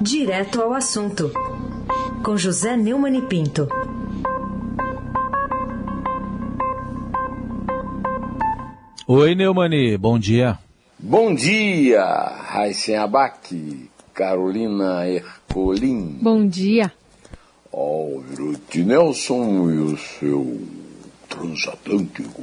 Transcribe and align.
Direto 0.00 0.62
ao 0.62 0.72
assunto, 0.72 1.30
com 2.24 2.34
José 2.34 2.74
Neumann 2.74 3.18
e 3.18 3.20
Pinto. 3.20 3.68
Oi, 9.06 9.34
Neumani, 9.34 9.98
bom 9.98 10.18
dia. 10.18 10.58
Bom 10.98 11.34
dia, 11.34 12.02
Raíssen 12.02 12.96
Abac, 12.96 13.90
Carolina 14.14 15.06
Ercolim. 15.06 16.18
Bom 16.22 16.46
dia. 16.46 16.90
Almirante 17.70 18.82
Nelson 18.82 19.70
e 19.70 19.78
o 19.80 19.98
seu 19.98 20.66
transatlântico. 21.28 22.42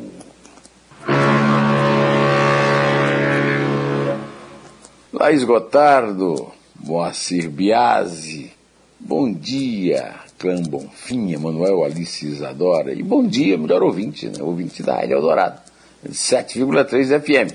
Laís 5.12 5.44
Gotardo, 5.44 6.52
Moacir 6.80 7.49
Biasi, 7.49 8.52
bom 8.99 9.31
dia, 9.31 10.16
Clã 10.38 10.62
Bonfim, 10.62 11.34
Emanuel 11.34 11.84
Alice 11.84 12.26
Isadora, 12.26 12.94
e 12.94 13.02
bom 13.02 13.26
dia, 13.26 13.58
melhor 13.58 13.84
ouvinte, 13.84 14.27
né? 14.27 14.41
ouvinte 14.41 14.84
da 14.84 14.95
Rádio 14.95 15.13
Eldorado, 15.13 15.59
7,3 16.08 17.20
FM. 17.20 17.53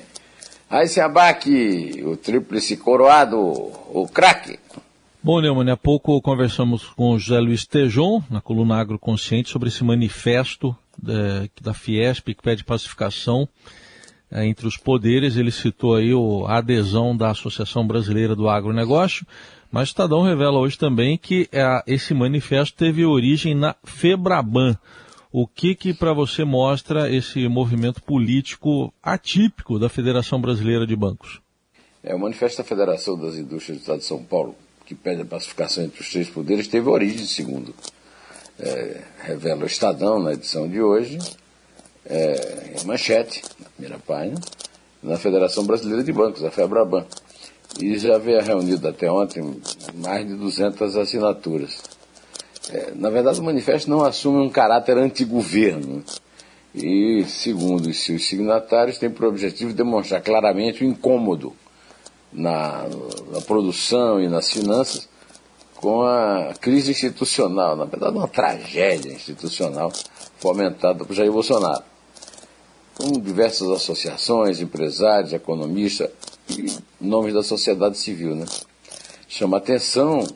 Aí 0.68 0.88
se 0.88 1.00
abaque 1.00 2.02
o 2.04 2.16
tríplice 2.16 2.76
coroado, 2.76 3.38
o 3.38 4.08
craque. 4.12 4.58
Bom, 5.22 5.40
Neumann, 5.40 5.70
há 5.70 5.76
pouco 5.76 6.20
conversamos 6.20 6.84
com 6.88 7.12
o 7.12 7.18
José 7.18 7.38
Luiz 7.38 7.64
Tejon, 7.64 8.22
na 8.28 8.40
coluna 8.40 8.80
Agroconsciente, 8.80 9.50
sobre 9.50 9.68
esse 9.68 9.84
manifesto 9.84 10.76
da, 11.00 11.46
da 11.60 11.72
Fiesp 11.72 12.34
que 12.34 12.42
pede 12.42 12.64
pacificação 12.64 13.48
entre 14.34 14.66
os 14.66 14.76
poderes. 14.76 15.36
Ele 15.36 15.50
citou 15.50 15.96
aí 15.96 16.10
a 16.46 16.58
adesão 16.58 17.16
da 17.16 17.30
Associação 17.30 17.86
Brasileira 17.86 18.34
do 18.34 18.48
Agronegócio, 18.48 19.26
mas 19.70 19.88
o 19.88 19.90
Estadão 19.90 20.22
revela 20.22 20.58
hoje 20.58 20.78
também 20.78 21.16
que 21.16 21.48
é, 21.52 21.82
esse 21.86 22.14
manifesto 22.14 22.76
teve 22.76 23.04
origem 23.04 23.54
na 23.54 23.74
Febraban. 23.84 24.76
O 25.30 25.46
que 25.46 25.74
que 25.74 25.94
para 25.94 26.12
você 26.12 26.44
mostra 26.44 27.10
esse 27.10 27.48
movimento 27.48 28.02
político 28.02 28.92
atípico 29.02 29.78
da 29.78 29.88
Federação 29.88 30.40
Brasileira 30.40 30.86
de 30.86 30.94
Bancos? 30.94 31.40
É, 32.04 32.14
o 32.14 32.18
Manifesto 32.18 32.58
da 32.58 32.68
Federação 32.68 33.18
das 33.18 33.36
Indústrias 33.36 33.78
do 33.78 33.80
Estado 33.80 33.98
de 34.00 34.04
São 34.04 34.22
Paulo, 34.22 34.54
que 34.84 34.94
pede 34.94 35.22
a 35.22 35.24
pacificação 35.24 35.84
entre 35.84 36.00
os 36.00 36.10
três 36.10 36.28
poderes, 36.28 36.68
teve 36.68 36.88
origem, 36.88 37.24
segundo 37.24 37.74
é, 38.58 39.00
revela 39.22 39.64
o 39.64 39.66
Estadão 39.66 40.20
na 40.20 40.32
edição 40.32 40.68
de 40.68 40.80
hoje, 40.80 41.18
é, 42.06 42.74
em 42.80 42.86
manchete, 42.86 43.42
primeira 43.82 43.98
página, 43.98 44.40
na 45.02 45.18
Federação 45.18 45.64
Brasileira 45.64 46.04
de 46.04 46.12
Bancos, 46.12 46.44
a 46.44 46.50
FEBRABAN. 46.52 47.04
E 47.80 47.98
já 47.98 48.14
havia 48.14 48.40
reunido 48.40 48.86
até 48.86 49.10
ontem 49.10 49.60
mais 49.94 50.26
de 50.26 50.34
200 50.34 50.96
assinaturas. 50.96 51.82
É, 52.70 52.92
na 52.94 53.10
verdade, 53.10 53.40
o 53.40 53.42
manifesto 53.42 53.90
não 53.90 54.04
assume 54.04 54.38
um 54.38 54.48
caráter 54.48 54.96
antigoverno 54.98 56.04
e, 56.72 57.24
segundo 57.26 57.86
os 57.88 58.04
seus 58.04 58.24
signatários, 58.24 58.98
tem 58.98 59.10
por 59.10 59.26
objetivo 59.26 59.72
demonstrar 59.72 60.22
claramente 60.22 60.84
o 60.84 60.86
incômodo 60.86 61.52
na, 62.32 62.86
na 63.32 63.40
produção 63.40 64.20
e 64.20 64.28
nas 64.28 64.48
finanças 64.48 65.08
com 65.74 66.02
a 66.02 66.52
crise 66.60 66.92
institucional, 66.92 67.74
na 67.74 67.84
verdade, 67.84 68.16
uma 68.16 68.28
tragédia 68.28 69.12
institucional 69.12 69.90
fomentada 70.38 71.04
por 71.04 71.12
Jair 71.12 71.32
Bolsonaro. 71.32 71.91
Com 72.94 73.18
diversas 73.18 73.68
associações, 73.68 74.60
empresários, 74.60 75.32
economistas 75.32 76.10
e 76.48 76.66
nomes 77.00 77.34
da 77.34 77.42
sociedade 77.42 77.98
civil. 77.98 78.34
Né? 78.34 78.46
Chama 79.28 79.56
atenção 79.56 80.26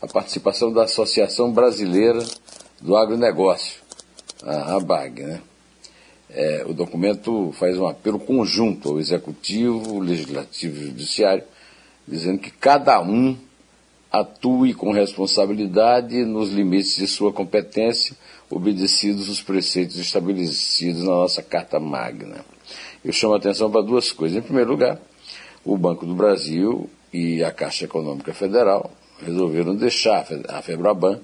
a 0.00 0.06
participação 0.06 0.72
da 0.72 0.84
Associação 0.84 1.52
Brasileira 1.52 2.24
do 2.80 2.96
Agronegócio, 2.96 3.80
a 4.42 4.76
ABAG. 4.76 5.22
Né? 5.22 5.40
É, 6.30 6.64
o 6.66 6.72
documento 6.72 7.52
faz 7.52 7.78
um 7.78 7.86
apelo 7.86 8.18
conjunto 8.18 8.90
ao 8.90 8.98
Executivo, 8.98 9.98
Legislativo 10.00 10.76
e 10.76 10.86
Judiciário, 10.86 11.44
dizendo 12.06 12.38
que 12.38 12.50
cada 12.50 13.00
um 13.00 13.36
atue 14.20 14.74
com 14.74 14.92
responsabilidade 14.92 16.24
nos 16.24 16.50
limites 16.50 16.94
de 16.96 17.06
sua 17.08 17.32
competência, 17.32 18.16
obedecidos 18.48 19.28
os 19.28 19.42
preceitos 19.42 19.98
estabelecidos 19.98 21.02
na 21.02 21.10
nossa 21.10 21.42
Carta 21.42 21.80
Magna. 21.80 22.44
Eu 23.04 23.12
chamo 23.12 23.34
a 23.34 23.38
atenção 23.38 23.68
para 23.68 23.82
duas 23.82 24.12
coisas. 24.12 24.38
Em 24.38 24.42
primeiro 24.42 24.70
lugar, 24.70 25.00
o 25.64 25.76
Banco 25.76 26.06
do 26.06 26.14
Brasil 26.14 26.88
e 27.12 27.42
a 27.42 27.50
Caixa 27.50 27.86
Econômica 27.86 28.32
Federal 28.32 28.92
resolveram 29.20 29.74
deixar 29.74 30.24
a 30.48 30.62
FEBRABAN, 30.62 31.18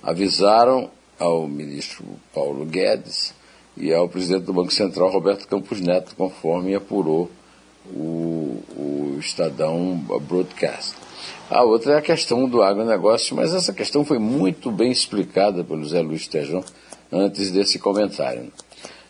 avisaram 0.00 0.88
ao 1.18 1.48
ministro 1.48 2.04
Paulo 2.32 2.64
Guedes 2.64 3.34
e 3.76 3.92
ao 3.92 4.08
presidente 4.08 4.44
do 4.44 4.52
Banco 4.52 4.72
Central, 4.72 5.10
Roberto 5.10 5.48
Campos 5.48 5.80
Neto, 5.80 6.14
conforme 6.14 6.76
apurou 6.76 7.28
o, 7.86 8.62
o 8.76 9.16
Estadão 9.18 9.96
Broadcast. 10.28 11.05
A 11.48 11.62
outra 11.62 11.94
é 11.94 11.98
a 11.98 12.02
questão 12.02 12.48
do 12.48 12.62
agronegócio, 12.62 13.36
mas 13.36 13.54
essa 13.54 13.72
questão 13.72 14.04
foi 14.04 14.18
muito 14.18 14.70
bem 14.70 14.90
explicada 14.90 15.62
pelo 15.62 15.84
Zé 15.84 16.00
Luiz 16.00 16.26
Tejão 16.26 16.64
antes 17.12 17.50
desse 17.50 17.78
comentário. 17.78 18.52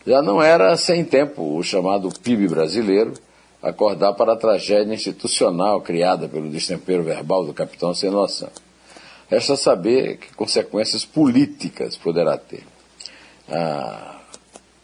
Já 0.06 0.22
não 0.22 0.40
era 0.40 0.76
sem 0.76 1.04
tempo 1.04 1.56
o 1.56 1.62
chamado 1.62 2.08
PIB 2.22 2.48
brasileiro 2.48 3.14
acordar 3.62 4.12
para 4.12 4.34
a 4.34 4.36
tragédia 4.36 4.94
institucional 4.94 5.80
criada 5.80 6.28
pelo 6.28 6.48
destempero 6.48 7.02
verbal 7.02 7.44
do 7.44 7.54
capitão 7.54 7.94
sem 7.94 8.10
noção. 8.10 8.50
Resta 9.28 9.56
saber 9.56 10.18
que 10.18 10.34
consequências 10.34 11.04
políticas 11.04 11.96
poderá 11.96 12.38
ter. 12.38 12.64
Ah, 13.48 14.20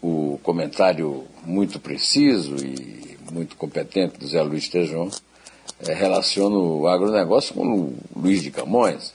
o 0.03 0.41
comentário 0.43 1.25
muito 1.45 1.79
preciso 1.79 2.57
e 2.57 3.17
muito 3.31 3.57
competente 3.57 4.19
do 4.19 4.27
Zé 4.27 4.43
Luiz 4.43 4.69
Tejon 4.69 5.11
é, 5.87 5.93
relaciona 5.93 6.57
o 6.57 6.87
agronegócio 6.87 7.55
com 7.55 7.67
o 7.67 7.95
Luiz 8.15 8.43
de 8.43 8.51
Camões, 8.51 9.13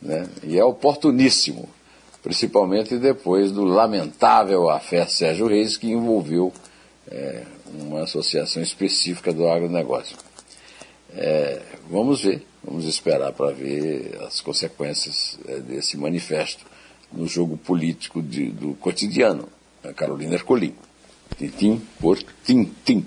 né? 0.00 0.28
e 0.42 0.58
é 0.58 0.64
oportuníssimo, 0.64 1.68
principalmente 2.22 2.96
depois 2.98 3.50
do 3.52 3.64
lamentável 3.64 4.68
afé 4.70 5.06
Sérgio 5.06 5.46
Reis, 5.46 5.76
que 5.76 5.90
envolveu 5.90 6.52
é, 7.08 7.44
uma 7.74 8.02
associação 8.02 8.62
específica 8.62 9.32
do 9.32 9.48
agronegócio. 9.48 10.16
É, 11.14 11.62
vamos 11.90 12.22
ver, 12.22 12.46
vamos 12.62 12.84
esperar 12.84 13.32
para 13.32 13.52
ver 13.52 14.18
as 14.26 14.40
consequências 14.40 15.38
é, 15.46 15.58
desse 15.60 15.96
manifesto 15.96 16.64
no 17.12 17.26
jogo 17.26 17.56
político 17.56 18.22
de, 18.22 18.50
do 18.50 18.74
cotidiano. 18.74 19.48
A 19.82 19.92
Carolina 19.92 20.34
Ercolim. 20.34 20.74
Tintim 21.38 21.80
por 22.00 22.18
tintim. 22.44 23.04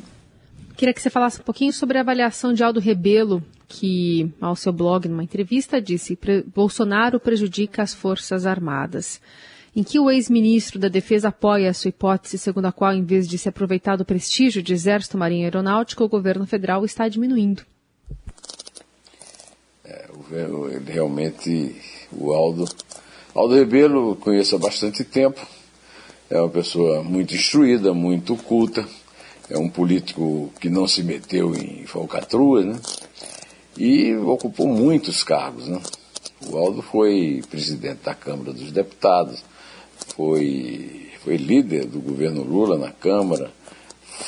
Queria 0.79 0.93
que 0.93 1.01
você 1.01 1.09
falasse 1.09 1.41
um 1.41 1.43
pouquinho 1.43 1.73
sobre 1.73 1.97
a 1.97 2.01
avaliação 2.01 2.53
de 2.53 2.63
Aldo 2.63 2.79
Rebelo, 2.79 3.43
que, 3.67 4.31
ao 4.39 4.55
seu 4.55 4.71
blog, 4.71 5.09
numa 5.09 5.25
entrevista, 5.25 5.81
disse 5.81 6.15
que 6.15 6.41
Bolsonaro 6.55 7.19
prejudica 7.19 7.83
as 7.83 7.93
Forças 7.93 8.45
Armadas. 8.45 9.19
Em 9.75 9.83
que 9.83 9.99
o 9.99 10.09
ex-ministro 10.09 10.79
da 10.79 10.87
Defesa 10.87 11.27
apoia 11.27 11.69
a 11.69 11.73
sua 11.73 11.89
hipótese, 11.89 12.37
segundo 12.37 12.67
a 12.67 12.71
qual, 12.71 12.93
em 12.93 13.03
vez 13.03 13.27
de 13.27 13.37
se 13.37 13.49
aproveitar 13.49 13.97
do 13.97 14.05
prestígio 14.05 14.63
de 14.63 14.71
Exército, 14.71 15.17
Marinha 15.17 15.41
e 15.41 15.43
Aeronáutica, 15.43 16.01
o 16.01 16.07
governo 16.07 16.47
federal 16.47 16.85
está 16.85 17.09
diminuindo? 17.09 17.61
É, 19.83 20.07
ele 20.31 20.93
realmente, 20.93 21.75
o 22.09 22.31
Aldo. 22.31 22.63
Aldo 23.35 23.53
Rebelo 23.53 24.15
conheço 24.15 24.55
há 24.55 24.59
bastante 24.59 25.03
tempo, 25.03 25.45
é 26.29 26.39
uma 26.39 26.47
pessoa 26.47 27.03
muito 27.03 27.35
instruída, 27.35 27.93
muito 27.93 28.37
culta 28.37 28.87
é 29.49 29.57
um 29.57 29.69
político 29.69 30.51
que 30.59 30.69
não 30.69 30.87
se 30.87 31.03
meteu 31.03 31.55
em 31.55 31.85
falcatruas, 31.85 32.65
né? 32.65 32.79
E 33.77 34.15
ocupou 34.15 34.67
muitos 34.67 35.23
cargos, 35.23 35.67
né? 35.67 35.79
O 36.47 36.57
Aldo 36.57 36.81
foi 36.81 37.41
presidente 37.49 37.99
da 38.03 38.13
Câmara 38.13 38.53
dos 38.53 38.71
Deputados, 38.71 39.43
foi, 40.15 41.09
foi 41.23 41.37
líder 41.37 41.85
do 41.85 41.99
governo 41.99 42.43
Lula 42.43 42.77
na 42.77 42.91
Câmara, 42.91 43.51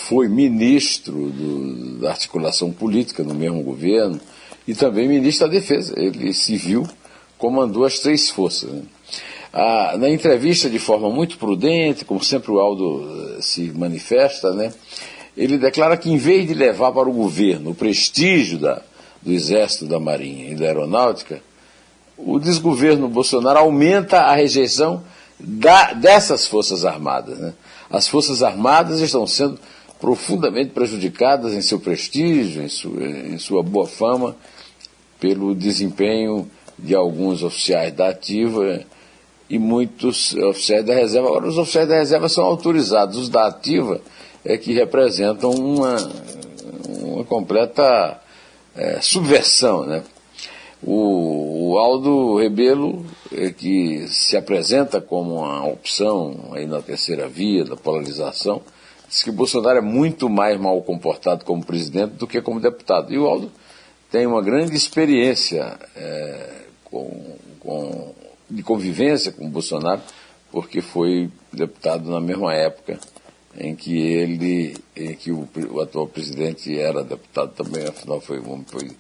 foi 0.08 0.28
ministro 0.28 1.30
do, 1.30 2.00
da 2.00 2.12
articulação 2.12 2.72
política 2.72 3.24
no 3.24 3.34
mesmo 3.34 3.62
governo 3.64 4.20
e 4.68 4.74
também 4.74 5.08
ministro 5.08 5.48
da 5.48 5.54
Defesa. 5.54 5.94
Ele 5.98 6.34
civil 6.34 6.88
comandou 7.38 7.84
as 7.86 8.00
três 8.00 8.30
forças. 8.30 8.72
Né? 8.72 8.84
Ah, 9.52 9.96
na 9.98 10.10
entrevista, 10.10 10.70
de 10.70 10.80
forma 10.80 11.10
muito 11.10 11.38
prudente, 11.38 12.06
como 12.06 12.24
sempre 12.24 12.52
o 12.52 12.60
Aldo 12.60 13.36
eh, 13.38 13.42
se 13.42 13.70
manifesta, 13.72 14.54
né, 14.54 14.72
ele 15.36 15.58
declara 15.58 15.96
que, 15.96 16.10
em 16.10 16.18
vez 16.18 16.48
de 16.48 16.54
levar 16.54 16.92
para 16.92 17.10
o 17.10 17.14
governo 17.14 17.72
o 17.72 17.76
prestígio 17.76 18.60
da, 18.60 18.82
do 19.22 19.32
Exército, 19.32 19.86
da 19.86 20.00
Marinha 20.00 20.52
e 20.52 20.56
da 20.56 20.66
Aeronáutica, 20.66 21.42
o 22.18 22.40
desgoverno 22.40 23.08
Bolsonaro 23.08 23.60
aumenta 23.60 24.20
a 24.20 24.36
rejeição 24.36 25.04
da, 25.40 25.94
dessas 25.94 26.46
Forças 26.46 26.86
Armadas. 26.86 27.40
Né? 27.40 27.54
As 27.90 28.08
Forças 28.08 28.44
Armadas 28.44 29.00
estão 29.00 29.26
sendo 29.26 29.60
profundamente 30.00 30.72
prejudicadas 30.72 31.54
em 31.54 31.62
seu 31.62 31.80
prestígio, 31.80 32.64
em 32.64 32.70
sua, 32.70 33.04
em 33.04 33.38
sua 33.38 33.64
boa 33.64 33.88
fama, 33.88 34.36
pelo 35.20 35.56
desempenho 35.56 36.50
de 36.78 36.96
alguns 36.96 37.44
oficiais 37.44 37.94
da 37.94 38.10
ativa 38.10 38.82
e 39.50 39.60
muitos 39.60 40.34
oficiais 40.34 40.84
da 40.84 40.94
reserva. 40.94 41.28
Agora, 41.28 41.48
os 41.48 41.58
oficiais 41.58 41.88
da 41.88 41.96
reserva 41.96 42.28
são 42.28 42.44
autorizados, 42.44 43.18
os 43.18 43.30
da 43.30 43.48
ativa 43.48 44.02
é 44.44 44.58
que 44.58 44.74
representam 44.74 45.52
uma, 45.52 45.98
uma 47.00 47.24
completa 47.26 48.20
é, 48.76 49.00
subversão. 49.02 49.86
Né? 49.86 50.04
O, 50.82 51.72
o 51.72 51.78
Aldo 51.78 52.38
Rebelo, 52.38 53.06
é, 53.32 53.52
que 53.52 54.08
se 54.08 54.36
apresenta 54.36 55.00
como 55.00 55.36
uma 55.36 55.66
opção 55.68 56.52
aí 56.54 56.66
na 56.66 56.82
terceira 56.82 57.28
via 57.28 57.64
da 57.64 57.76
polarização, 57.76 58.62
diz 59.08 59.24
que 59.24 59.32
Bolsonaro 59.32 59.78
é 59.78 59.82
muito 59.82 60.30
mais 60.30 60.60
mal 60.60 60.82
comportado 60.82 61.46
como 61.46 61.66
presidente 61.66 62.14
do 62.14 62.28
que 62.28 62.42
como 62.42 62.60
deputado. 62.60 63.14
E 63.14 63.18
o 63.18 63.28
Aldo 63.28 63.52
tem 64.10 64.26
uma 64.26 64.42
grande 64.42 64.76
experiência 64.76 65.78
é, 65.96 66.50
com, 66.84 67.36
com, 67.60 68.14
de 68.50 68.64
convivência 68.64 69.32
com 69.32 69.50
Bolsonaro, 69.50 70.02
porque 70.52 70.82
foi 70.82 71.30
deputado 71.54 72.10
na 72.10 72.20
mesma 72.20 72.54
época 72.54 73.00
em 73.58 73.76
que 73.76 73.98
ele, 73.98 74.76
em 74.96 75.14
que 75.16 75.32
o, 75.32 75.48
o 75.72 75.82
atual 75.82 76.08
presidente 76.08 76.78
era 76.78 77.04
deputado 77.04 77.54
também, 77.54 77.84
afinal 77.88 78.22
foi, 78.22 78.42
foi 78.68 78.92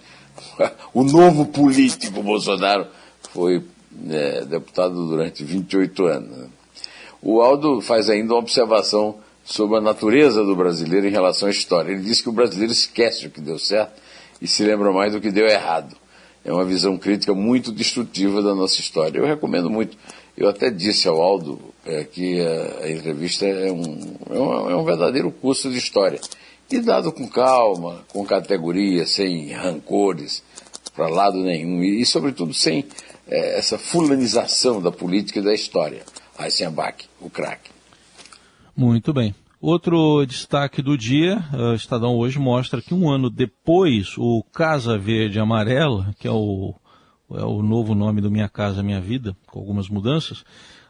o 0.94 1.04
novo 1.04 1.46
político 1.46 2.22
Bolsonaro 2.22 2.88
foi 3.32 3.64
é, 4.10 4.46
deputado 4.46 5.08
durante 5.08 5.44
28 5.44 6.06
anos. 6.06 6.38
Né? 6.38 6.48
O 7.22 7.42
Aldo 7.42 7.82
faz 7.82 8.10
ainda 8.10 8.34
uma 8.34 8.40
observação 8.40 9.20
sobre 9.44 9.78
a 9.78 9.82
natureza 9.82 10.44
do 10.44 10.56
brasileiro 10.56 11.08
em 11.08 11.12
relação 11.12 11.48
à 11.48 11.52
história. 11.52 11.92
Ele 11.92 12.02
diz 12.02 12.22
que 12.22 12.30
o 12.30 12.34
brasileiro 12.34 12.72
esquece 12.72 13.28
o 13.28 13.30
que 13.30 13.42
deu 13.42 13.60
certo 13.60 14.02
e 14.42 14.48
se 14.48 14.64
lembra 14.64 14.92
mais 14.92 15.14
do 15.14 15.22
que 15.22 15.32
deu 15.32 15.46
errado. 15.46 15.96
É 16.44 16.52
uma 16.52 16.66
visão 16.66 16.98
crítica 16.98 17.34
muito 17.34 17.72
destrutiva 17.72 18.42
da 18.42 18.56
nossa 18.56 18.80
história. 18.80 19.20
Eu 19.20 19.26
recomendo 19.26 19.70
muito. 19.70 19.96
Eu 20.36 20.50
até 20.50 20.70
disse 20.70 21.08
ao 21.08 21.22
Aldo 21.22 21.60
é, 21.86 22.04
que 22.04 22.40
a, 22.40 22.86
a, 22.86 22.92
entrevista 22.92 23.46
é 23.46 23.72
um, 23.72 24.16
é, 24.30 24.40
um, 24.40 24.70
é 24.70 24.76
um 24.76 24.84
verdadeiro 24.84 25.32
curso 25.32 25.70
de 25.70 25.78
história. 25.78 26.20
E 26.72 26.80
dado 26.80 27.12
com 27.12 27.28
calma, 27.28 28.04
com 28.08 28.26
categoria, 28.26 29.06
sem 29.06 29.52
rancores 29.52 30.44
para 30.96 31.08
lado 31.08 31.38
nenhum, 31.38 31.84
e, 31.84 32.02
e 32.02 32.06
sobretudo 32.06 32.54
sem 32.54 32.86
é, 33.28 33.58
essa 33.58 33.78
fulanização 33.78 34.82
da 34.82 34.92
política 34.92 35.40
e 35.40 35.44
da 35.44 35.54
história. 35.54 36.04
Eisenbach, 36.40 37.08
o 37.20 37.30
craque. 37.30 37.70
Muito 38.76 39.14
bem. 39.14 39.36
Outro 39.62 40.26
destaque 40.26 40.82
do 40.82 40.98
dia, 40.98 41.38
o 41.54 41.76
Estadão 41.76 42.16
hoje 42.16 42.40
mostra 42.40 42.82
que 42.82 42.96
um 42.96 43.08
ano 43.08 43.30
depois, 43.30 44.18
o 44.18 44.44
Casa 44.52 44.98
Verde 44.98 45.40
Amarela, 45.40 46.16
que 46.20 46.28
é 46.28 46.32
o, 46.32 46.74
é 47.36 47.44
o 47.44 47.62
novo 47.62 47.96
nome 47.96 48.22
do 48.22 48.32
Minha 48.32 48.50
Casa 48.50 48.84
Minha 48.84 49.02
Vida, 49.02 49.36
com 49.48 49.60
algumas 49.60 49.90
mudanças, 49.90 50.44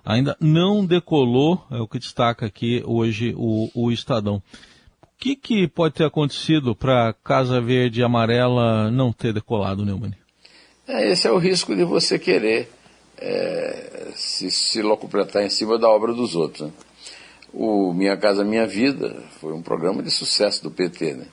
ainda 0.05 0.35
não 0.39 0.85
decolou, 0.85 1.63
é 1.71 1.77
o 1.77 1.87
que 1.87 1.99
destaca 1.99 2.45
aqui 2.45 2.83
hoje 2.85 3.33
o, 3.37 3.69
o 3.73 3.91
Estadão. 3.91 4.41
O 5.01 5.07
que, 5.17 5.35
que 5.35 5.67
pode 5.67 5.95
ter 5.95 6.05
acontecido 6.05 6.75
para 6.75 7.13
Casa 7.23 7.61
Verde 7.61 8.03
Amarela 8.03 8.89
não 8.89 9.13
ter 9.13 9.33
decolado, 9.33 9.85
Neumann? 9.85 10.13
É, 10.87 11.11
esse 11.11 11.27
é 11.27 11.31
o 11.31 11.37
risco 11.37 11.75
de 11.75 11.83
você 11.83 12.17
querer 12.17 12.69
é, 13.17 14.09
se, 14.15 14.49
se 14.49 14.81
locupletar 14.81 15.43
em 15.43 15.49
cima 15.49 15.77
da 15.77 15.87
obra 15.87 16.13
dos 16.13 16.35
outros. 16.35 16.67
Né? 16.67 16.73
O 17.53 17.93
Minha 17.93 18.17
Casa 18.17 18.43
Minha 18.43 18.65
Vida 18.65 19.15
foi 19.39 19.53
um 19.53 19.61
programa 19.61 20.01
de 20.01 20.09
sucesso 20.09 20.63
do 20.63 20.71
PT, 20.71 21.13
né? 21.13 21.27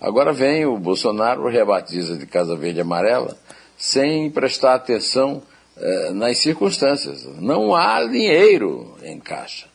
Agora 0.00 0.32
vem 0.32 0.64
o 0.64 0.78
Bolsonaro, 0.78 1.48
rebatiza 1.48 2.16
de 2.16 2.24
Casa 2.24 2.54
Verde 2.54 2.78
e 2.78 2.82
Amarela, 2.82 3.36
sem 3.78 4.28
prestar 4.30 4.74
atenção 4.74 5.40
eh, 5.76 6.10
nas 6.12 6.38
circunstâncias. 6.38 7.24
Não 7.40 7.74
há 7.74 8.04
dinheiro 8.04 8.96
em 9.02 9.18
caixa. 9.20 9.66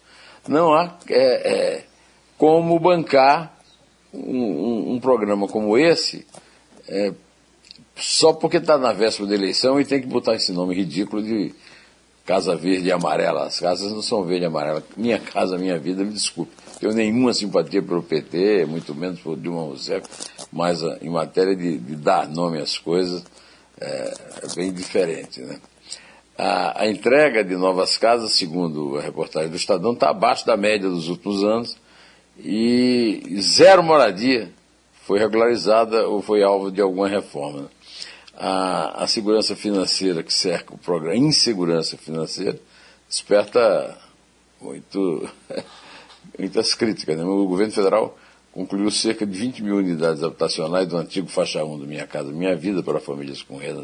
Não 0.47 0.73
há 0.73 0.97
é, 1.09 1.51
é, 1.51 1.83
como 2.37 2.77
bancar 2.77 3.57
um, 4.13 4.93
um, 4.93 4.99
programa 4.99 5.47
como 5.47 5.77
esse 5.77 6.27
é, 6.87 7.13
só 7.95 8.33
porque 8.33 8.57
está 8.57 8.77
na 8.77 8.91
véspera 8.91 9.29
da 9.29 9.35
eleição 9.35 9.79
e 9.79 9.85
tem 9.85 10.01
que 10.01 10.07
botar 10.07 10.35
esse 10.35 10.51
nome 10.51 10.75
ridículo 10.75 11.23
de 11.23 11.53
Casa 12.25 12.55
Verde 12.55 12.87
e 12.87 12.91
Amarela. 12.91 13.45
As 13.45 13.59
casas 13.59 13.91
não 13.91 14.01
são 14.01 14.23
verde 14.23 14.43
e 14.43 14.47
amarela. 14.47 14.83
Minha 14.97 15.19
casa, 15.19 15.57
minha 15.57 15.77
vida, 15.77 16.03
me 16.03 16.11
desculpe. 16.11 16.51
Tenho 16.79 16.93
nenhuma 16.93 17.33
simpatia 17.33 17.81
pelo 17.81 18.03
PT, 18.03 18.65
muito 18.65 18.93
menos 18.93 19.19
por 19.19 19.37
Dilma 19.37 19.61
Rousseff, 19.61 20.05
mas 20.51 20.83
ah, 20.83 20.97
em 21.01 21.09
matéria 21.09 21.55
de, 21.55 21.77
de 21.77 21.95
dar 21.95 22.27
nome 22.27 22.59
às 22.59 22.77
coisas, 22.77 23.23
é 23.83 24.55
bem 24.55 24.71
diferente. 24.71 25.41
Né? 25.41 25.59
A, 26.37 26.83
a, 26.83 26.87
entrega 26.87 27.43
de 27.43 27.55
novas 27.55 27.97
casas, 27.97 28.33
segundo 28.33 28.97
a 28.97 29.01
reportagem 29.01 29.49
do 29.49 29.55
Estadão, 29.55 29.93
está 29.93 30.09
abaixo 30.09 30.45
da 30.45 30.57
média 30.57 30.89
dos 30.89 31.09
últimos 31.09 31.43
anos 31.43 31.77
e 32.39 33.37
zero 33.39 33.83
moradia 33.83 34.49
foi 35.05 35.19
regularizada 35.19 36.07
ou 36.07 36.21
foi 36.21 36.41
alvo 36.41 36.71
de 36.71 36.81
alguma 36.81 37.07
reforma. 37.07 37.63
Né? 37.63 37.67
a, 38.35 39.03
a 39.03 39.07
segurança 39.07 39.55
financeira 39.55 40.23
que 40.23 40.33
cerca 40.33 40.73
o 40.73 40.77
programa, 40.77 41.15
insegurança 41.15 41.97
financeira, 41.97 42.59
desperta 43.07 43.97
muito, 44.59 45.29
muitas 46.37 46.73
críticas. 46.73 47.17
Né? 47.17 47.23
O 47.23 47.45
governo 47.47 47.73
federal 47.73 48.17
concluiu 48.53 48.91
cerca 48.91 49.25
de 49.25 49.37
20 49.37 49.63
mil 49.63 49.77
unidades 49.77 50.23
habitacionais 50.23 50.87
do 50.87 50.95
antigo 50.95 51.27
faixa 51.27 51.63
1 51.65 51.79
do 51.79 51.87
Minha 51.87 52.05
Casa 52.05 52.31
Minha 52.31 52.55
Vida 52.55 52.83
para 52.83 52.99
famílias 52.99 53.41
com 53.41 53.57
renda 53.57 53.83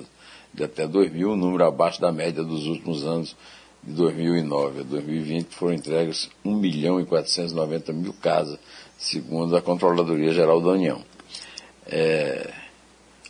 de 0.54 0.64
até 0.64 0.88
2 0.88 1.12
mil, 1.12 1.32
um 1.32 1.36
número 1.36 1.66
abaixo 1.66 2.00
da 2.00 2.12
média 2.12 2.44
dos 2.44 2.66
últimos 2.66 3.04
anos 3.04 3.36
de 3.84 3.94
2009 3.94 4.82
a 4.82 4.84
2020 4.84 5.48
foram 5.56 5.74
entregues 5.74 6.30
1 6.46 6.56
milhão 6.56 7.00
e 7.00 7.06
490 7.06 7.94
mil 7.94 8.14
casas, 8.14 8.60
segundo 8.98 9.56
a 9.56 9.62
Controladoria 9.62 10.32
Geral 10.32 10.62
da 10.62 10.70
União. 10.70 11.02
É, 11.88 12.52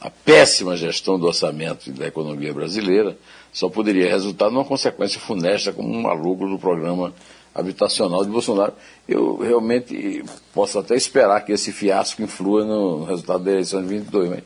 a 0.01 0.09
péssima 0.09 0.75
gestão 0.77 1.19
do 1.19 1.27
orçamento 1.27 1.89
e 1.89 1.93
da 1.93 2.07
economia 2.07 2.53
brasileira 2.53 3.17
só 3.51 3.69
poderia 3.69 4.09
resultar 4.09 4.49
numa 4.49 4.65
consequência 4.65 5.19
funesta 5.19 5.73
como 5.73 5.89
um 5.89 6.01
maluco 6.01 6.47
do 6.47 6.57
programa 6.57 7.13
habitacional 7.53 8.23
de 8.23 8.29
Bolsonaro. 8.29 8.73
Eu 9.07 9.37
realmente 9.37 10.23
posso 10.53 10.79
até 10.79 10.95
esperar 10.95 11.43
que 11.45 11.51
esse 11.51 11.71
fiasco 11.71 12.21
influa 12.21 12.65
no 12.65 13.03
resultado 13.03 13.43
da 13.43 13.51
eleição 13.51 13.81
de 13.81 13.87
22, 13.87 14.29
mas 14.29 14.43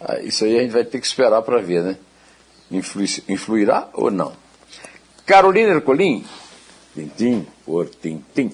ah, 0.00 0.20
isso 0.20 0.44
aí 0.44 0.58
a 0.58 0.62
gente 0.62 0.72
vai 0.72 0.84
ter 0.84 1.00
que 1.00 1.06
esperar 1.06 1.42
para 1.42 1.60
ver, 1.60 1.82
né? 1.82 1.96
influirá 3.28 3.88
ou 3.94 4.10
não? 4.10 4.32
Carolina 5.24 5.70
Ercolim, 5.70 6.24
tintim 6.94 7.46
por 7.64 7.88
tintim. 7.88 8.50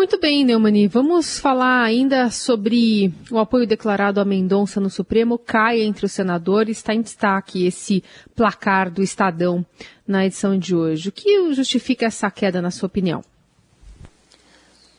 Muito 0.00 0.18
bem, 0.18 0.46
Neumani. 0.46 0.88
Vamos 0.88 1.38
falar 1.38 1.82
ainda 1.82 2.30
sobre 2.30 3.12
o 3.30 3.38
apoio 3.38 3.66
declarado 3.66 4.18
a 4.18 4.24
Mendonça 4.24 4.80
no 4.80 4.88
Supremo. 4.88 5.36
Cai 5.36 5.82
entre 5.82 6.06
os 6.06 6.12
senadores. 6.12 6.78
Está 6.78 6.94
em 6.94 7.02
destaque 7.02 7.66
esse 7.66 8.02
placar 8.34 8.90
do 8.90 9.02
Estadão 9.02 9.62
na 10.08 10.24
edição 10.24 10.58
de 10.58 10.74
hoje. 10.74 11.10
O 11.10 11.12
que 11.12 11.52
justifica 11.52 12.06
essa 12.06 12.30
queda, 12.30 12.62
na 12.62 12.70
sua 12.70 12.86
opinião? 12.86 13.22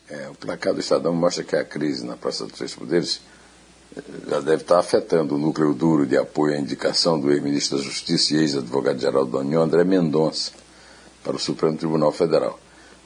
É, 0.08 0.30
o 0.30 0.36
placar 0.36 0.72
do 0.72 0.80
Estadão 0.80 1.16
mostra 1.16 1.44
que 1.44 1.56
a 1.56 1.66
crise 1.66 2.06
na 2.06 2.16
Praça 2.16 2.46
dos 2.46 2.54
Três 2.54 2.76
Poderes 2.76 3.22
eh, 3.98 4.02
já 4.30 4.40
deve 4.40 4.62
estar 4.62 4.78
afetando 4.78 5.34
o 5.34 5.40
núcleo 5.40 5.74
duro 5.74 6.06
de 6.06 6.16
apoio 6.16 6.54
à 6.54 6.60
indicação 6.60 7.20
do 7.20 7.32
ex-ministro 7.32 7.80
da 7.80 7.84
Justiça 7.84 8.36
e 8.36 8.38
ex-advogado-geral 8.38 9.26
da 9.26 9.40
União, 9.40 9.64
André 9.64 9.84
Mendonça, 9.84 10.52
para 11.24 11.36
o 11.36 11.40
Supremo 11.40 11.76
Tribunal 11.76 12.12
Federal. 12.12 12.60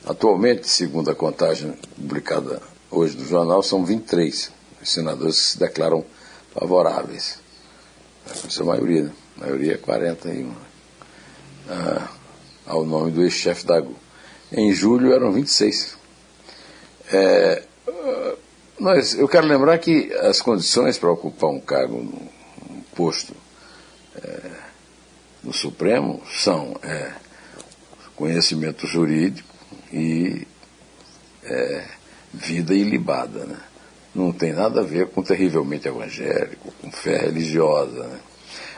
Atualmente, 0.06 0.70
segundo 0.70 1.10
a 1.10 1.16
contagem 1.16 1.72
publicada 1.96 2.62
hoje 2.92 3.18
no 3.18 3.26
jornal, 3.26 3.64
são 3.64 3.84
23 3.84 4.52
os 4.80 4.94
senadores 4.94 5.40
que 5.40 5.46
se 5.48 5.60
declaram 5.60 6.06
favoráveis. 6.54 7.40
É 8.28 8.62
a 8.62 8.64
maioria, 8.64 9.04
né? 9.04 9.12
A 9.36 9.40
maioria 9.42 9.74
é 9.74 9.78
41. 9.78 10.54
Ah, 11.68 12.08
ao 12.68 12.86
nome 12.86 13.10
do 13.10 13.24
ex-chefe 13.24 13.66
da 13.66 13.78
AGU. 13.78 13.96
Em 14.52 14.72
julho 14.72 15.12
eram 15.12 15.32
26. 15.32 15.98
É, 17.12 17.64
eu 19.18 19.28
quero 19.28 19.48
lembrar 19.48 19.80
que 19.80 20.14
as 20.22 20.40
condições 20.40 21.00
para 21.00 21.12
ocupar 21.12 21.50
um 21.50 21.60
cargo, 21.60 21.98
um 21.98 22.82
posto 22.96 23.36
é, 24.16 24.52
no 25.44 25.52
Supremo 25.52 26.22
são 26.32 26.76
é, 26.84 27.12
conhecimento 28.16 28.86
jurídico, 28.86 29.55
e 29.96 30.46
é, 31.44 31.84
vida 32.34 32.74
ilibada. 32.74 33.46
Né? 33.46 33.58
Não 34.14 34.32
tem 34.32 34.52
nada 34.54 34.82
a 34.82 34.84
ver 34.84 35.08
com 35.08 35.24
terrivelmente 35.24 35.88
evangélico, 35.88 36.74
com 36.82 36.92
fé 36.92 37.18
religiosa. 37.18 38.04
Né? 38.04 38.20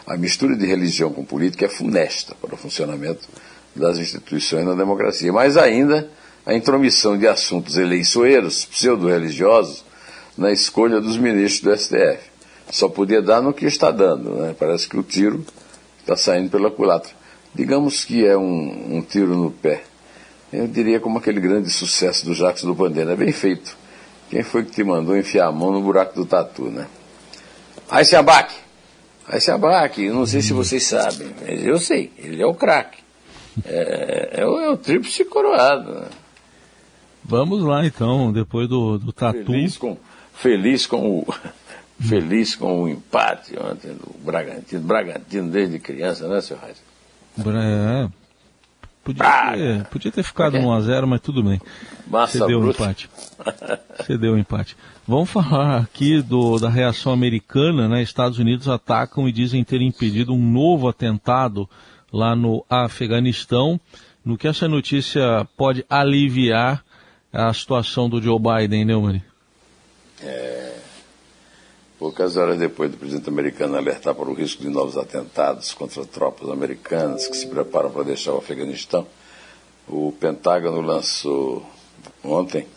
A 0.06 0.16
mistura 0.16 0.56
de 0.56 0.66
religião 0.66 1.12
com 1.12 1.26
política 1.26 1.66
é 1.66 1.70
funesta 1.70 2.36
para 2.36 2.54
o 2.54 2.58
funcionamento 2.58 3.28
das 3.76 3.98
instituições 3.98 4.66
na 4.66 4.76
democracia. 4.76 5.34
Mas 5.34 5.58
ainda 5.58 6.10
a 6.46 6.54
intromissão 6.54 7.18
de 7.18 7.28
assuntos 7.28 7.78
eleiçoeiros, 7.78 8.64
pseudo-religiosos, 8.66 9.84
na 10.38 10.52
escolha 10.52 11.02
dos 11.02 11.18
ministros 11.18 11.62
do 11.62 11.84
STF. 11.84 12.20
Só 12.70 12.88
podia 12.88 13.22
dar 13.22 13.42
no 13.42 13.54
que 13.54 13.66
está 13.66 13.92
dando. 13.92 14.36
Né? 14.36 14.56
Parece 14.58 14.88
que 14.88 14.98
o 14.98 15.04
tiro 15.04 15.44
está 16.00 16.16
saindo 16.16 16.50
pela 16.50 16.70
culatra. 16.70 17.12
Digamos 17.54 18.06
que 18.06 18.26
é 18.26 18.38
um, 18.38 18.98
um, 18.98 19.02
tiro 19.02 19.36
no 19.36 19.52
pé. 19.52 19.84
Eu 20.52 20.68
diria 20.68 21.00
como 21.00 21.18
aquele 21.18 21.40
grande 21.40 21.70
sucesso 21.70 22.26
do 22.26 22.34
Jacques 22.34 22.64
do 22.64 22.74
Bandeira. 22.74 23.14
É 23.14 23.16
bem 23.16 23.32
feito. 23.32 23.76
Quem 24.30 24.44
foi 24.44 24.64
que 24.64 24.72
te 24.72 24.84
mandou 24.84 25.18
enfiar 25.18 25.48
a 25.48 25.52
mão 25.52 25.72
no 25.72 25.82
buraco 25.82 26.16
do 26.16 26.26
tatu, 26.26 26.66
né? 26.66 26.88
Aí 27.90 28.04
se 28.04 28.16
abaque. 28.16 28.56
Aí 29.28 29.40
se 29.40 29.52
abaque. 29.52 30.10
Não 30.10 30.26
sei 30.26 30.42
se 30.42 30.54
vocês 30.54 30.84
sabem, 30.84 31.34
mas 31.42 31.66
eu 31.66 31.80
sei. 31.80 32.12
Ele 32.18 32.42
é 32.42 32.46
o 32.46 32.54
craque. 32.54 33.00
É, 33.66 34.42
é, 34.42 34.46
o, 34.46 34.60
é 34.60 34.70
o 34.70 34.78
tríplice 34.78 35.26
coroado. 35.26 35.92
Né? 35.92 36.08
Vamos 37.24 37.64
lá 37.64 37.86
então, 37.86 38.32
depois 38.32 38.70
do, 38.70 38.98
do 38.98 39.12
tatu. 39.12 39.46
Feliz 39.46 39.78
com, 39.78 39.98
feliz 40.34 40.86
com 40.86 41.20
o 41.20 41.34
feliz 42.00 42.56
com 42.56 42.84
o 42.84 42.90
empate 42.90 43.58
ontem 43.60 43.94
do 43.94 44.16
Bragantino. 44.24 44.82
Bragantino 44.82 45.50
desde 45.50 45.80
criança, 45.80 46.28
né, 46.28 46.40
seu 46.42 46.58
Reis? 46.58 46.78
É, 47.40 48.10
podia, 49.14 49.54
ter, 49.54 49.86
podia 49.86 50.12
ter 50.12 50.24
ficado 50.24 50.58
okay. 50.58 50.68
1x0, 50.68 51.06
mas 51.06 51.22
tudo 51.22 51.42
bem. 51.44 51.62
Massa 52.08 52.40
Cedeu 52.40 52.60
o 52.60 52.70
empate. 52.70 53.10
Cedeu 54.06 54.34
o 54.34 54.38
empate. 54.38 54.76
Vamos 55.08 55.30
falar 55.30 55.78
aqui 55.78 56.22
do, 56.22 56.60
da 56.60 56.70
reação 56.70 57.14
americana, 57.14 57.88
né? 57.88 58.02
Estados 58.02 58.40
Unidos 58.40 58.68
atacam 58.68 59.28
e 59.28 59.32
dizem 59.32 59.64
ter 59.64 59.82
impedido 59.82 60.34
um 60.34 60.52
novo 60.52 60.88
atentado 60.88 61.70
lá 62.12 62.36
no 62.36 62.66
Afeganistão. 62.70 63.80
No 64.24 64.38
que 64.38 64.48
essa 64.48 64.68
notícia 64.68 65.48
pode 65.56 65.86
aliviar 65.90 66.84
a 67.32 67.54
situação 67.54 68.10
do 68.10 68.22
Joe 68.22 68.40
Biden, 68.40 68.84
Neumann? 68.84 69.22
É, 70.22 70.77
Poucas 72.00 72.38
horas 72.38 72.60
depois 72.60 72.92
do 72.92 72.98
presidente 72.98 73.28
americano 73.28 73.76
alertar 73.76 74.14
para 74.14 74.30
o 74.30 74.34
risco 74.34 74.62
de 74.62 74.70
novos 74.70 74.96
atentados 74.98 75.74
contra 75.74 76.06
tropas 76.06 76.48
americanas 76.48 77.28
que 77.28 77.36
se 77.36 77.48
preparam 77.48 77.90
para 77.90 78.04
deixar 78.04 78.34
o 78.34 78.38
Afeganistão, 78.38 79.08
o 79.88 80.12
Pentágono 80.12 80.80
lançou 80.80 81.66
ontem 82.24 82.68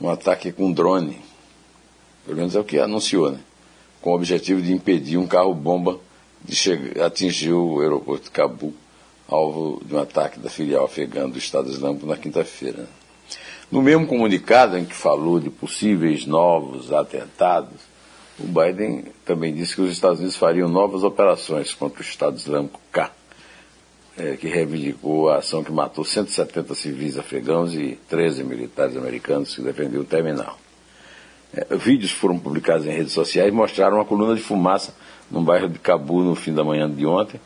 um 0.00 0.08
ataque 0.08 0.52
com 0.52 0.70
drone, 0.70 1.20
pelo 2.24 2.36
menos 2.36 2.54
é 2.54 2.60
o 2.60 2.64
que 2.64 2.78
anunciou, 2.78 3.32
né? 3.32 3.40
com 4.00 4.10
o 4.10 4.14
objetivo 4.14 4.62
de 4.62 4.72
impedir 4.72 5.16
um 5.16 5.26
carro-bomba 5.26 5.98
de 6.44 6.54
chegar, 6.54 7.06
atingir 7.06 7.52
o 7.52 7.80
aeroporto 7.80 8.26
de 8.26 8.30
Cabul, 8.30 8.72
alvo 9.28 9.82
de 9.84 9.96
um 9.96 9.98
ataque 9.98 10.38
da 10.38 10.48
filial 10.48 10.84
afegã 10.84 11.28
do 11.28 11.38
Estado 11.38 11.68
Islâmico 11.68 12.06
na 12.06 12.16
quinta-feira. 12.16 12.88
No 13.68 13.82
mesmo 13.82 14.06
comunicado 14.06 14.78
em 14.78 14.84
que 14.84 14.94
falou 14.94 15.40
de 15.40 15.50
possíveis 15.50 16.24
novos 16.24 16.92
atentados, 16.92 17.97
o 18.38 18.46
Biden 18.46 19.04
também 19.24 19.52
disse 19.52 19.74
que 19.74 19.82
os 19.82 19.90
Estados 19.90 20.20
Unidos 20.20 20.36
fariam 20.36 20.68
novas 20.68 21.02
operações 21.02 21.74
contra 21.74 21.98
o 21.98 22.04
Estado 22.04 22.36
Islâmico 22.36 22.80
K, 22.92 23.10
é, 24.16 24.36
que 24.36 24.46
reivindicou 24.46 25.28
a 25.28 25.38
ação 25.38 25.64
que 25.64 25.72
matou 25.72 26.04
170 26.04 26.74
civis 26.74 27.18
afegãos 27.18 27.74
e 27.74 27.98
13 28.08 28.44
militares 28.44 28.96
americanos 28.96 29.54
que 29.54 29.62
defendiam 29.62 30.02
o 30.02 30.04
terminal. 30.04 30.56
É, 31.52 31.76
vídeos 31.76 32.12
foram 32.12 32.38
publicados 32.38 32.86
em 32.86 32.90
redes 32.90 33.12
sociais 33.12 33.48
e 33.48 33.52
mostraram 33.52 33.96
uma 33.96 34.04
coluna 34.04 34.36
de 34.36 34.40
fumaça 34.40 34.94
no 35.28 35.42
bairro 35.42 35.68
de 35.68 35.78
Cabul 35.80 36.22
no 36.22 36.34
fim 36.36 36.54
da 36.54 36.62
manhã 36.62 36.88
de 36.88 37.04
ontem, 37.06 37.40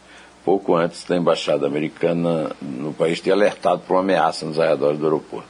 pouco 0.45 0.75
antes 0.75 1.05
da 1.05 1.17
embaixada 1.17 1.67
americana 1.67 2.51
no 2.61 2.93
país 2.93 3.19
ter 3.21 3.33
alertado 3.33 3.83
por 3.87 3.95
uma 3.95 4.01
ameaça 4.01 4.45
nos 4.45 4.59
arredores 4.59 4.99
do 4.99 5.05
aeroporto. 5.07 5.49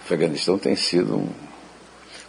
O 0.00 0.04
Afeganistão 0.04 0.58
tem 0.58 0.74
sido 0.74 1.16
um 1.16 1.28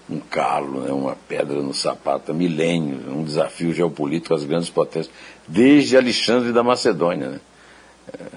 um 0.10 0.20
calo, 0.20 0.82
né, 0.82 0.92
uma 0.92 1.16
pedra 1.28 1.62
no 1.62 1.74
sapato 1.74 2.32
há 2.32 2.34
milênios, 2.34 3.06
um 3.08 3.24
desafio 3.24 3.74
geopolítico 3.74 4.34
às 4.34 4.44
grandes 4.44 4.70
potências, 4.70 5.14
desde 5.48 5.98
Alexandre 5.98 6.54
da 6.54 6.64
Macedônia. 6.64 7.30
Né? 7.30 7.40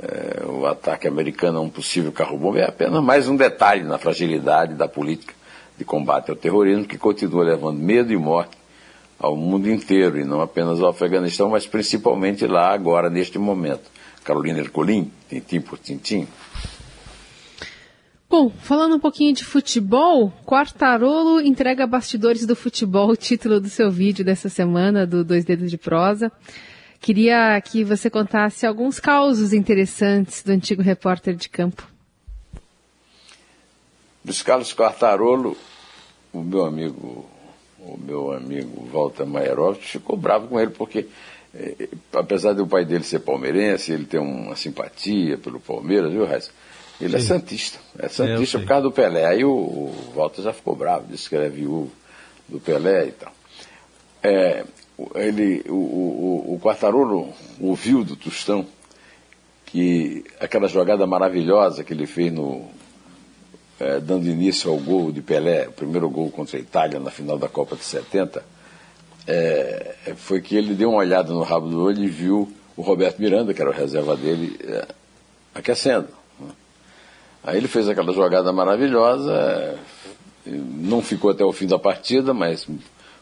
É, 0.02 0.44
o 0.46 0.66
ataque 0.66 1.06
americano 1.06 1.58
a 1.58 1.60
um 1.60 1.70
possível 1.70 2.10
carro-bomba 2.10 2.58
é 2.58 2.68
apenas 2.68 3.02
mais 3.02 3.28
um 3.28 3.36
detalhe 3.36 3.84
na 3.84 3.98
fragilidade 3.98 4.74
da 4.74 4.88
política 4.88 5.32
de 5.78 5.84
combate 5.84 6.30
ao 6.30 6.36
terrorismo 6.36 6.84
que 6.84 6.98
continua 6.98 7.44
levando 7.44 7.78
medo 7.78 8.12
e 8.12 8.16
morte 8.16 8.58
ao 9.18 9.36
mundo 9.36 9.70
inteiro, 9.70 10.18
e 10.18 10.24
não 10.24 10.40
apenas 10.40 10.80
ao 10.80 10.88
Afeganistão, 10.88 11.50
mas 11.50 11.66
principalmente 11.66 12.46
lá 12.46 12.72
agora, 12.72 13.10
neste 13.10 13.38
momento. 13.38 13.82
Carolina 14.24 14.60
Ercolim, 14.60 15.10
tintim 15.28 15.60
por 15.60 15.78
tintim. 15.78 16.26
Bom, 18.30 18.49
falando 18.49 18.94
um 18.94 19.00
pouquinho 19.00 19.34
de 19.34 19.44
futebol, 19.44 20.32
Quartarolo 20.46 21.40
entrega 21.40 21.84
bastidores 21.84 22.46
do 22.46 22.54
futebol, 22.54 23.10
o 23.10 23.16
título 23.16 23.60
do 23.60 23.68
seu 23.68 23.90
vídeo 23.90 24.25
dessa 24.25 24.49
semana, 24.49 25.04
do 25.04 25.25
Dois 25.25 25.44
Dedos 25.44 25.68
de 25.68 25.76
Prosa. 25.76 26.30
Queria 27.00 27.60
que 27.60 27.82
você 27.82 28.08
contasse 28.08 28.64
alguns 28.64 29.00
causos 29.00 29.52
interessantes 29.52 30.44
do 30.44 30.52
antigo 30.52 30.80
repórter 30.80 31.34
de 31.34 31.49
campo. 31.49 31.88
Luiz 34.25 34.42
Carlos 34.42 34.72
Quartarolo, 34.72 35.56
o 36.32 36.40
meu 36.40 36.64
amigo, 36.64 37.28
o 37.80 37.99
meu 37.99 38.32
amigo 38.32 38.88
Walter 38.92 39.26
Maierovski 39.26 39.84
ficou 39.84 40.16
bravo 40.16 40.46
com 40.46 40.60
ele 40.60 40.70
porque 40.70 41.08
eh, 41.52 41.88
apesar 42.12 42.52
do 42.52 42.64
pai 42.64 42.84
dele 42.84 43.02
ser 43.02 43.18
palmeirense, 43.18 43.90
ele 43.90 44.04
tem 44.04 44.20
uma 44.20 44.54
simpatia 44.54 45.37
pelo 45.37 45.58
Palmeiras, 45.58 46.12
viu, 46.12 46.25
Raíssa? 46.25 46.52
Ele 47.00 47.16
é 47.16 47.19
Sim. 47.19 47.25
é 47.25 47.28
santista. 47.28 47.78
É 47.99 48.09
santista 48.09 48.59
é, 48.59 48.61
por 48.61 48.66
causa 48.66 48.83
do 48.83 48.92
Pelé. 48.92 49.26
Aí 49.26 49.45
o, 49.45 49.50
o 49.50 50.12
Walter 50.14 50.42
já 50.42 50.52
ficou 50.52 50.76
bravo, 50.76 51.07
disse 51.09 51.28
que 51.28 51.35
ele 51.35 51.47
é 51.47 51.49
viúvo 51.49 51.90
do 52.49 52.61
Pelé 52.61 53.07
e 53.07 53.12
tal. 53.12 53.33
É, 54.23 54.64
ele, 55.14 55.64
o, 55.69 55.75
o, 55.75 56.54
o 56.54 56.61
Quartarolo 56.61 57.33
ouviu 57.59 58.04
do 58.04 58.16
Tostão 58.16 58.66
que 59.64 60.25
aquela 60.38 60.69
jogada 60.69 61.07
maravilhosa 61.07 61.85
que 61.85 61.95
ele 61.95 62.07
fez 62.07 62.33
no, 62.33 62.69
é, 63.78 63.99
dando 63.99 64.28
início 64.28 64.71
ao 64.71 64.76
gol 64.76 65.11
de 65.11 65.23
Pelé, 65.23 65.69
o 65.69 65.73
primeiro 65.73 66.11
gol 66.11 66.30
contra 66.30 66.59
a 66.59 66.61
Itália 66.61 67.00
na 67.00 67.11
final 67.11 67.38
da 67.38 67.49
Copa 67.49 67.76
de 67.76 67.85
70, 67.85 68.45
é, 69.26 69.95
foi 70.16 70.40
que 70.42 70.57
ele 70.57 70.75
deu 70.75 70.90
uma 70.90 70.99
olhada 70.99 71.33
no 71.33 71.42
rabo 71.42 71.69
do 71.69 71.83
olho 71.83 72.02
e 72.02 72.09
viu 72.09 72.52
o 72.76 72.83
Roberto 72.83 73.21
Miranda, 73.21 73.54
que 73.54 73.61
era 73.61 73.71
o 73.71 73.75
reserva 73.75 74.16
dele, 74.16 74.59
é, 74.64 74.87
aquecendo. 75.54 76.09
Aí 77.42 77.56
ele 77.56 77.68
fez 77.68 77.88
aquela 77.88 78.12
jogada 78.12 78.52
maravilhosa, 78.52 79.78
não 80.47 81.00
ficou 81.00 81.30
até 81.30 81.44
o 81.44 81.52
fim 81.52 81.66
da 81.66 81.78
partida, 81.78 82.35
mas 82.35 82.66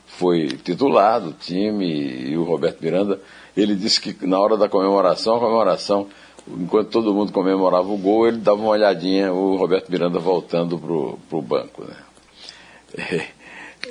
foi 0.06 0.48
titular 0.48 1.20
do 1.20 1.32
time 1.32 1.86
e 2.30 2.36
o 2.36 2.42
Roberto 2.42 2.82
Miranda, 2.82 3.20
ele 3.56 3.74
disse 3.74 4.00
que 4.00 4.26
na 4.26 4.38
hora 4.40 4.56
da 4.56 4.68
comemoração, 4.68 5.38
comemoração, 5.38 6.08
enquanto 6.48 6.88
todo 6.88 7.14
mundo 7.14 7.32
comemorava 7.32 7.88
o 7.88 7.96
gol, 7.96 8.26
ele 8.26 8.38
dava 8.38 8.60
uma 8.60 8.70
olhadinha, 8.70 9.32
o 9.32 9.56
Roberto 9.56 9.90
Miranda 9.90 10.18
voltando 10.18 10.78
para 10.78 11.38
o 11.38 11.42
banco. 11.42 11.84
Né? 11.84 13.28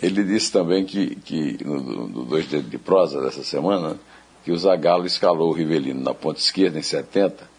Ele 0.02 0.24
disse 0.24 0.52
também 0.52 0.86
que, 0.86 1.16
que 1.16 1.58
no, 1.64 2.08
no 2.08 2.26
Dois 2.26 2.46
Dedos 2.48 2.70
de 2.70 2.78
Prosa 2.78 3.22
dessa 3.22 3.44
semana, 3.44 3.98
que 4.44 4.52
o 4.52 4.58
Zagallo 4.58 5.06
escalou 5.06 5.50
o 5.50 5.54
Rivelino 5.54 6.02
na 6.02 6.14
ponta 6.14 6.40
esquerda 6.40 6.78
em 6.78 6.84
70, 6.84 7.50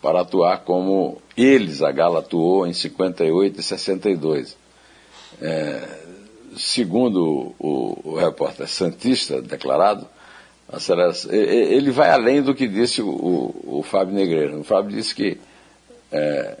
para 0.00 0.20
atuar 0.20 0.58
como 0.58 1.20
eles, 1.36 1.82
a 1.82 1.90
Gala 1.90 2.20
atuou 2.20 2.66
em 2.66 2.72
58 2.72 3.60
e 3.60 3.62
62. 3.62 4.56
É, 5.40 5.88
segundo 6.56 7.54
o, 7.58 8.00
o, 8.04 8.16
repórter 8.16 8.68
Santista 8.68 9.40
declarado, 9.40 10.06
ele 11.30 11.90
vai 11.90 12.10
além 12.10 12.42
do 12.42 12.54
que 12.54 12.68
disse 12.68 13.00
o, 13.00 13.08
o, 13.08 13.78
o 13.78 13.82
Fábio 13.82 14.14
Negreiro. 14.14 14.60
O 14.60 14.64
Fábio 14.64 14.96
disse 14.96 15.14
que 15.14 15.38
é, 16.12 16.56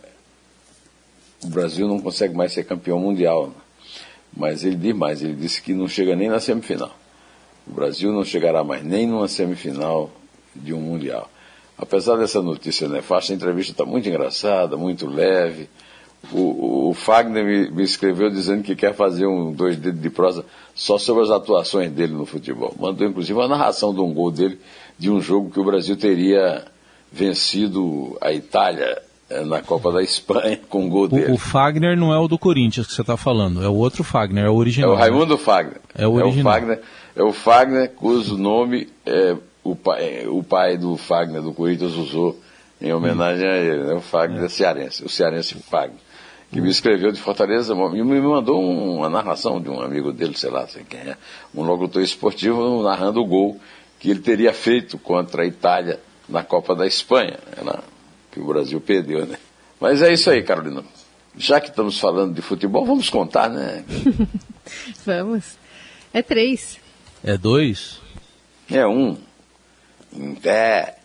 o 1.44 1.48
Brasil 1.48 1.86
não 1.86 2.00
consegue 2.00 2.34
mais 2.34 2.52
ser 2.52 2.64
campeão 2.64 2.98
mundial. 2.98 3.52
Mas 4.36 4.64
ele 4.64 4.76
diz 4.76 4.94
mais, 4.94 5.22
ele 5.22 5.34
disse 5.34 5.62
que 5.62 5.72
não 5.72 5.88
chega 5.88 6.14
nem 6.14 6.28
na 6.28 6.40
semifinal. 6.40 6.94
O 7.66 7.72
Brasil 7.72 8.12
não 8.12 8.24
chegará 8.24 8.62
mais 8.62 8.82
nem 8.82 9.06
numa 9.06 9.28
semifinal 9.28 10.10
de 10.54 10.72
um 10.72 10.80
mundial. 10.80 11.30
Apesar 11.78 12.16
dessa 12.16 12.42
notícia 12.42 12.88
nefasta, 12.88 13.32
a 13.32 13.36
entrevista 13.36 13.72
está 13.72 13.84
muito 13.84 14.08
engraçada, 14.08 14.76
muito 14.76 15.06
leve. 15.06 15.68
O, 16.32 16.88
o, 16.90 16.94
Fagner 16.94 17.44
me, 17.44 17.70
me, 17.70 17.84
escreveu 17.84 18.28
dizendo 18.28 18.64
que 18.64 18.74
quer 18.74 18.92
fazer 18.92 19.26
um 19.26 19.52
dois 19.52 19.76
dedos 19.76 20.02
de 20.02 20.10
prosa 20.10 20.44
só 20.74 20.98
sobre 20.98 21.22
as 21.22 21.30
atuações 21.30 21.92
dele 21.92 22.12
no 22.12 22.26
futebol. 22.26 22.74
Mandou 22.78 23.06
inclusive 23.06 23.38
uma 23.38 23.46
narração 23.46 23.94
de 23.94 24.00
um 24.00 24.12
gol 24.12 24.32
dele 24.32 24.58
de 24.98 25.08
um 25.08 25.20
jogo 25.20 25.50
que 25.50 25.60
o 25.60 25.64
Brasil 25.64 25.96
teria 25.96 26.64
vencido 27.12 28.18
a 28.20 28.32
Itália 28.32 29.00
eh, 29.30 29.44
na 29.44 29.62
Copa 29.62 29.92
da 29.92 30.02
Espanha 30.02 30.58
com 30.68 30.86
um 30.86 30.88
gol 30.88 31.06
dele. 31.06 31.30
O, 31.30 31.34
o 31.34 31.38
Fagner 31.38 31.96
não 31.96 32.12
é 32.12 32.18
o 32.18 32.26
do 32.26 32.36
Corinthians 32.36 32.88
que 32.88 32.92
você 32.92 33.02
está 33.02 33.16
falando, 33.16 33.62
é 33.62 33.68
o 33.68 33.74
outro 33.74 34.02
Fagner, 34.02 34.46
é 34.46 34.50
o 34.50 34.56
original. 34.56 34.90
É 34.90 34.94
o 34.94 34.96
Raimundo 34.96 35.34
né? 35.34 35.40
Fagner. 35.40 35.80
É 35.94 36.06
o 36.06 36.14
original. 36.14 36.52
É 36.52 36.56
o 36.56 36.60
Fagner, 36.60 36.82
é 37.14 37.22
o 37.22 37.32
Fagner 37.32 37.90
cujo 37.90 38.36
nome 38.36 38.88
é, 39.06 39.36
o 39.62 39.74
pai, 39.76 40.26
o 40.26 40.42
pai 40.42 40.76
do 40.76 40.96
Fagner 40.96 41.42
do 41.42 41.52
Corinthians 41.52 41.94
usou 41.94 42.38
em 42.80 42.92
homenagem 42.92 43.46
a 43.46 43.56
ele, 43.56 43.84
né? 43.84 43.94
o 43.94 44.00
Fagner 44.00 44.44
é. 44.44 44.48
cearense, 44.48 45.04
o 45.04 45.08
cearense 45.08 45.54
Fagner. 45.54 45.98
que 46.50 46.60
me 46.60 46.70
escreveu 46.70 47.12
de 47.12 47.20
Fortaleza 47.20 47.74
e 47.74 48.02
me 48.02 48.20
mandou 48.20 48.60
uma 48.60 49.08
narração 49.08 49.60
de 49.60 49.68
um 49.68 49.80
amigo 49.80 50.12
dele, 50.12 50.36
sei 50.36 50.50
lá, 50.50 50.66
sei 50.66 50.84
quem 50.88 51.00
é, 51.00 51.16
um 51.54 51.62
locutor 51.62 52.02
esportivo 52.02 52.82
narrando 52.82 53.20
o 53.20 53.26
gol 53.26 53.60
que 53.98 54.10
ele 54.10 54.20
teria 54.20 54.52
feito 54.52 54.96
contra 54.96 55.42
a 55.42 55.46
Itália 55.46 56.00
na 56.28 56.42
Copa 56.42 56.74
da 56.74 56.86
Espanha, 56.86 57.38
né, 57.62 57.78
que 58.30 58.40
o 58.40 58.46
Brasil 58.46 58.80
perdeu, 58.80 59.26
né? 59.26 59.38
Mas 59.80 60.02
é 60.02 60.12
isso 60.12 60.30
aí, 60.30 60.42
Carolina. 60.42 60.84
Já 61.36 61.60
que 61.60 61.68
estamos 61.68 61.98
falando 61.98 62.34
de 62.34 62.42
futebol, 62.42 62.84
vamos 62.84 63.08
contar, 63.08 63.48
né? 63.48 63.84
vamos. 65.06 65.56
É 66.12 66.20
três. 66.20 66.78
É 67.22 67.36
dois? 67.36 68.00
É 68.70 68.86
um. 68.86 69.16
Em 70.16 70.34
pé. 70.34 70.97